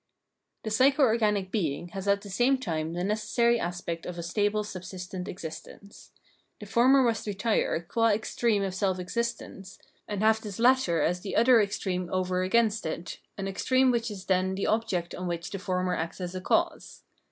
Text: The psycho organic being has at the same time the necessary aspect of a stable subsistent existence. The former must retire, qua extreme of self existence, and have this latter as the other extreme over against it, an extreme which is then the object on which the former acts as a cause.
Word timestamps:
The 0.63 0.71
psycho 0.71 1.03
organic 1.03 1.51
being 1.51 1.89
has 1.89 2.07
at 2.07 2.21
the 2.23 2.29
same 2.31 2.57
time 2.57 2.93
the 2.93 3.03
necessary 3.03 3.59
aspect 3.59 4.07
of 4.07 4.17
a 4.17 4.23
stable 4.23 4.63
subsistent 4.63 5.27
existence. 5.27 6.09
The 6.59 6.65
former 6.65 7.03
must 7.03 7.27
retire, 7.27 7.85
qua 7.87 8.07
extreme 8.07 8.63
of 8.63 8.73
self 8.73 8.97
existence, 8.97 9.77
and 10.07 10.23
have 10.23 10.41
this 10.41 10.57
latter 10.57 11.03
as 11.03 11.19
the 11.21 11.35
other 11.35 11.61
extreme 11.61 12.09
over 12.11 12.41
against 12.41 12.87
it, 12.87 13.19
an 13.37 13.47
extreme 13.47 13.91
which 13.91 14.09
is 14.09 14.25
then 14.25 14.55
the 14.55 14.65
object 14.65 15.13
on 15.13 15.27
which 15.27 15.51
the 15.51 15.59
former 15.59 15.95
acts 15.95 16.19
as 16.19 16.33
a 16.33 16.41
cause. 16.41 17.03